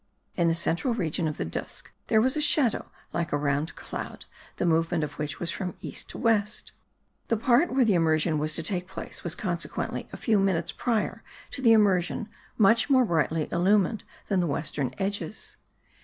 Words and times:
In 0.35 0.47
the 0.47 0.55
central 0.55 0.95
region 0.95 1.27
of 1.27 1.37
the 1.37 1.45
disc 1.45 1.91
there 2.07 2.19
was 2.19 2.35
a 2.35 2.41
shadow 2.41 2.89
like 3.13 3.31
a 3.31 3.37
round 3.37 3.75
cloud, 3.75 4.25
the 4.55 4.65
movement 4.65 5.03
of 5.03 5.19
which 5.19 5.39
was 5.39 5.51
from 5.51 5.75
east 5.79 6.09
to 6.09 6.17
west. 6.17 6.71
The 7.27 7.37
part 7.37 7.71
where 7.71 7.85
the 7.85 7.93
immersion 7.93 8.39
was 8.39 8.55
to 8.55 8.63
take 8.63 8.87
place 8.87 9.23
was 9.23 9.35
consequently 9.35 10.09
a 10.11 10.17
few 10.17 10.39
minutes 10.39 10.71
prior 10.71 11.21
to 11.51 11.61
the 11.61 11.73
immersion 11.73 12.29
much 12.57 12.89
more 12.89 13.05
brightly 13.05 13.47
illumined 13.51 14.03
than 14.27 14.39
the 14.39 14.47
western 14.47 14.91
edges. 14.97 15.57